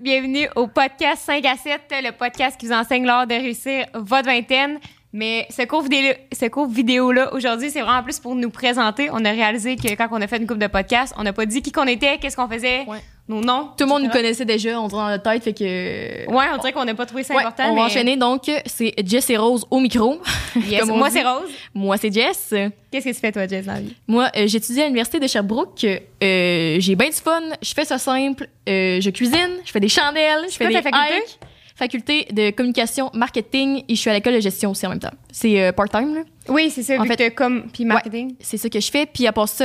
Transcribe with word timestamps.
bienvenue 0.00 0.48
au 0.56 0.66
podcast 0.66 1.22
5 1.26 1.44
à 1.44 1.56
7, 1.56 1.80
le 2.02 2.12
podcast 2.12 2.58
qui 2.58 2.66
vous 2.66 2.72
enseigne 2.72 3.04
l'art 3.04 3.26
de 3.26 3.34
réussir 3.34 3.86
votre 3.94 4.26
vingtaine. 4.26 4.78
Mais 5.12 5.46
ce 5.50 5.62
cours 5.66 5.82
vidéo, 5.82 6.12
ce 6.32 6.46
cours 6.46 6.68
vidéo 6.68 7.10
là 7.10 7.34
aujourd'hui, 7.34 7.70
c'est 7.70 7.80
vraiment 7.80 8.02
plus 8.02 8.20
pour 8.20 8.34
nous 8.34 8.48
présenter. 8.50 9.08
On 9.12 9.24
a 9.24 9.30
réalisé 9.30 9.76
que 9.76 9.88
quand 9.96 10.08
on 10.12 10.22
a 10.22 10.26
fait 10.28 10.36
une 10.38 10.46
coupe 10.46 10.58
de 10.58 10.68
podcast, 10.68 11.12
on 11.18 11.24
n'a 11.24 11.32
pas 11.32 11.46
dit 11.46 11.62
qui 11.62 11.72
qu'on 11.72 11.86
était, 11.86 12.18
qu'est-ce 12.18 12.36
qu'on 12.36 12.48
faisait, 12.48 12.84
Ouais. 12.86 12.98
nos 13.28 13.40
noms. 13.40 13.70
Tout 13.76 13.84
le 13.84 13.86
monde 13.86 14.04
nous 14.04 14.10
connaissait 14.10 14.44
déjà, 14.44 14.80
on 14.80 14.86
dirait 14.86 15.02
dans 15.02 15.08
notre 15.08 15.24
tête, 15.24 15.42
fait 15.42 15.52
que. 15.52 16.32
Ouais, 16.32 16.44
on 16.54 16.58
dirait 16.58 16.72
qu'on 16.72 16.84
n'a 16.84 16.94
pas 16.94 17.06
trouvé 17.06 17.24
ça 17.24 17.34
Ouais, 17.34 17.42
important. 17.42 17.64
on 17.70 17.74
mais 17.74 17.80
va 17.80 17.86
enchaîner 17.86 18.16
donc. 18.16 18.48
C'est 18.66 18.94
Jess 19.04 19.28
et 19.30 19.36
Rose 19.36 19.66
au 19.70 19.80
micro. 19.80 20.20
Yes, 20.68 20.86
Moi, 20.86 21.10
c'est 21.10 21.22
Rose. 21.22 21.50
Moi, 21.74 21.96
c'est 21.96 22.12
Jess. 22.12 22.54
Qu'est-ce 22.90 23.04
que 23.04 23.10
tu 23.14 23.20
fais, 23.20 23.32
toi, 23.32 23.46
Jess, 23.46 23.66
dans 23.66 23.74
la 23.74 23.80
vie? 23.80 23.94
Moi, 24.06 24.30
euh, 24.36 24.46
j'étudie 24.46 24.80
à 24.80 24.84
l'université 24.84 25.20
de 25.20 25.26
Sherbrooke. 25.26 25.84
Euh, 25.84 26.76
j'ai 26.78 26.94
bien 26.96 27.08
du 27.08 27.14
fun. 27.16 27.40
Je 27.62 27.72
fais 27.74 27.84
ça 27.84 27.98
simple. 27.98 28.48
Euh, 28.68 29.00
je 29.00 29.10
cuisine. 29.10 29.58
Je 29.64 29.70
fais 29.72 29.80
des 29.80 29.88
chandelles. 29.88 30.46
Je 30.50 30.56
fais 30.56 30.66
des 30.68 30.74
faculté? 30.74 30.98
hikes. 31.16 31.38
Faculté 31.76 32.26
de 32.30 32.50
communication, 32.50 33.10
marketing 33.14 33.84
et 33.88 33.94
je 33.94 34.00
suis 34.00 34.10
à 34.10 34.12
l'école 34.12 34.34
de 34.34 34.40
gestion 34.40 34.70
aussi 34.72 34.86
en 34.86 34.90
même 34.90 34.98
temps. 34.98 35.12
C'est 35.32 35.72
part-time, 35.72 36.14
là. 36.14 36.20
Oui, 36.48 36.68
c'est 36.70 36.82
ça, 36.82 36.98
En 36.98 37.02
vu 37.04 37.08
fait- 37.08 37.16
que 37.30 37.34
comme, 37.34 37.70
puis 37.72 37.86
marketing. 37.86 38.34
C'est 38.40 38.58
ça 38.58 38.68
que 38.68 38.78
je 38.80 38.90
fais. 38.90 39.06
Puis 39.06 39.26
à 39.26 39.32
part 39.32 39.48
ça, 39.48 39.64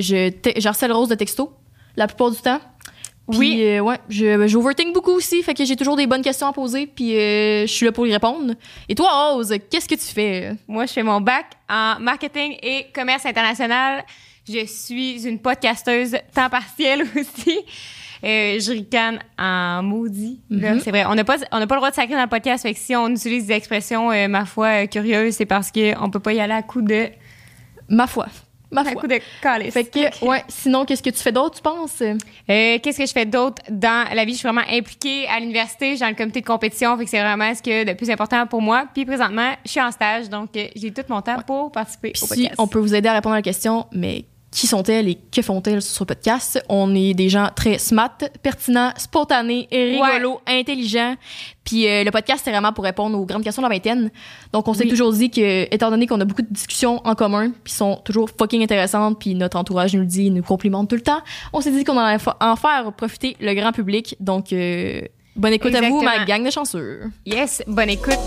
je, 0.00 0.28
te- 0.28 0.60
je 0.60 0.68
harcèle 0.68 0.92
Rose 0.92 1.08
de 1.08 1.14
texto 1.14 1.50
la 1.96 2.06
plupart 2.06 2.30
du 2.30 2.38
temps. 2.38 2.58
Puis, 3.30 3.38
Oui. 3.38 3.62
euh, 3.62 3.80
ouais, 3.80 3.98
je, 4.08 4.46
j'overthink 4.48 4.92
beaucoup 4.92 5.12
aussi, 5.12 5.42
fait 5.42 5.54
que 5.54 5.64
j'ai 5.64 5.76
toujours 5.76 5.96
des 5.96 6.06
bonnes 6.06 6.22
questions 6.22 6.48
à 6.48 6.52
poser, 6.52 6.86
puis 6.86 7.16
euh, 7.16 7.62
je 7.66 7.72
suis 7.72 7.86
là 7.86 7.92
pour 7.92 8.06
y 8.06 8.12
répondre. 8.12 8.54
Et 8.88 8.94
toi, 8.94 9.32
Rose, 9.32 9.54
qu'est-ce 9.70 9.88
que 9.88 9.94
tu 9.94 10.12
fais? 10.12 10.52
Moi, 10.66 10.86
je 10.86 10.92
fais 10.92 11.02
mon 11.04 11.20
bac 11.20 11.46
en 11.70 11.96
marketing 12.00 12.56
et 12.62 12.86
commerce 12.94 13.24
international. 13.24 14.04
Je 14.48 14.66
suis 14.66 15.26
une 15.26 15.38
podcasteuse 15.38 16.16
temps 16.34 16.50
partiel 16.50 17.02
aussi. 17.16 17.60
Euh, 18.24 18.58
je 18.60 18.70
ricane 18.72 19.18
en 19.38 19.82
maudit. 19.82 20.40
Mhm. 20.50 20.80
C'est 20.80 20.90
vrai. 20.90 21.04
On 21.06 21.14
n'a 21.14 21.24
pas, 21.24 21.36
on 21.52 21.58
n'a 21.58 21.66
pas 21.66 21.74
le 21.76 21.80
droit 21.80 21.90
de 21.90 21.94
sacrer 21.96 22.14
dans 22.14 22.22
le 22.22 22.28
podcast. 22.28 22.62
Fait 22.62 22.72
que 22.74 22.78
si 22.78 22.94
on 22.94 23.08
utilise 23.08 23.46
des 23.46 23.54
expressions, 23.54 24.10
euh, 24.12 24.28
ma 24.28 24.44
foi, 24.44 24.82
euh, 24.82 24.86
curieuses, 24.86 25.34
c'est 25.34 25.46
parce 25.46 25.70
qu'on 25.72 26.10
peut 26.10 26.20
pas 26.20 26.32
y 26.32 26.40
aller 26.40 26.52
à 26.54 26.62
coup 26.62 26.82
de, 26.82 27.08
Ma 27.88 28.06
foi. 28.06 28.26
Ma 28.72 28.84
foi. 28.84 29.00
coup 29.00 29.06
de 29.06 29.20
calice. 29.42 29.72
Fait 29.72 29.84
que, 29.84 30.24
ouais, 30.24 30.42
sinon, 30.48 30.84
qu'est-ce 30.84 31.02
que 31.02 31.10
tu 31.10 31.18
fais 31.22 31.32
d'autre, 31.32 31.56
tu 31.56 31.62
penses? 31.62 32.00
Euh, 32.00 32.16
Qu'est-ce 32.82 32.98
que 32.98 33.06
je 33.06 33.12
fais 33.12 33.26
d'autre 33.26 33.62
dans 33.70 34.06
la 34.14 34.24
vie? 34.24 34.32
Je 34.32 34.38
suis 34.38 34.48
vraiment 34.48 34.66
impliquée 34.70 35.26
à 35.28 35.38
l'université. 35.40 35.90
Je 35.90 35.96
suis 35.96 36.00
dans 36.00 36.08
le 36.08 36.14
comité 36.14 36.40
de 36.40 36.46
compétition. 36.46 36.96
Fait 36.96 37.04
que 37.04 37.10
c'est 37.10 37.20
vraiment 37.22 37.54
ce 37.54 37.62
que 37.62 37.84
de 37.84 37.92
plus 37.92 38.10
important 38.10 38.46
pour 38.46 38.62
moi. 38.62 38.86
Puis 38.92 39.04
présentement, 39.04 39.52
je 39.64 39.70
suis 39.70 39.80
en 39.80 39.90
stage. 39.90 40.28
Donc, 40.28 40.56
euh, 40.56 40.66
j'ai 40.74 40.92
tout 40.92 41.02
mon 41.08 41.20
temps 41.22 41.40
pour 41.46 41.70
participer 41.70 42.12
Puis 42.12 42.22
au 42.22 42.34
si 42.34 42.48
on 42.58 42.66
peut 42.66 42.78
vous 42.78 42.94
aider 42.94 43.08
à 43.08 43.14
répondre 43.14 43.34
à 43.34 43.38
la 43.38 43.42
question, 43.42 43.86
mais 43.92 44.24
qui 44.52 44.66
sont-elles 44.66 45.08
et 45.08 45.14
que 45.14 45.42
font-elles 45.42 45.82
sur 45.82 45.96
ce 45.96 46.04
podcast? 46.04 46.62
On 46.68 46.94
est 46.94 47.14
des 47.14 47.28
gens 47.28 47.48
très 47.56 47.78
smart, 47.78 48.16
pertinents, 48.42 48.92
spontanés, 48.96 49.66
rigolos, 49.72 50.40
intelligents. 50.46 51.16
Puis 51.64 51.88
euh, 51.88 52.04
le 52.04 52.10
podcast, 52.10 52.42
c'est 52.44 52.50
vraiment 52.50 52.72
pour 52.72 52.84
répondre 52.84 53.18
aux 53.18 53.24
grandes 53.24 53.42
questions 53.42 53.62
de 53.62 53.68
la 53.68 53.74
vingtaine. 53.74 54.10
Donc, 54.52 54.68
on 54.68 54.74
s'est 54.74 54.86
toujours 54.86 55.12
dit 55.12 55.30
que, 55.30 55.62
étant 55.74 55.90
donné 55.90 56.06
qu'on 56.06 56.20
a 56.20 56.24
beaucoup 56.24 56.42
de 56.42 56.52
discussions 56.52 57.00
en 57.04 57.14
commun, 57.14 57.52
puis 57.64 57.72
sont 57.72 57.96
toujours 58.04 58.28
fucking 58.38 58.62
intéressantes, 58.62 59.18
puis 59.18 59.34
notre 59.34 59.56
entourage 59.56 59.94
nous 59.94 60.00
le 60.00 60.06
dit, 60.06 60.30
nous 60.30 60.42
complimente 60.42 60.88
tout 60.90 60.96
le 60.96 61.02
temps, 61.02 61.22
on 61.52 61.60
s'est 61.60 61.72
dit 61.72 61.84
qu'on 61.84 61.96
allait 61.96 62.22
en 62.40 62.56
faire 62.56 62.92
profiter 62.92 63.36
le 63.40 63.54
grand 63.54 63.72
public. 63.72 64.16
Donc, 64.20 64.52
euh, 64.52 65.00
bonne 65.34 65.54
écoute 65.54 65.74
à 65.74 65.80
vous, 65.88 66.02
ma 66.02 66.24
gang 66.24 66.44
de 66.44 66.50
chanceux. 66.50 67.10
Yes, 67.24 67.62
bonne 67.66 67.90
écoute. 67.90 68.18